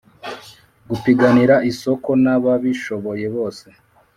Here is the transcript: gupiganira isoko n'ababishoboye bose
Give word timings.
gupiganira 0.89 1.55
isoko 1.71 2.09
n'ababishoboye 2.23 3.25
bose 3.35 3.67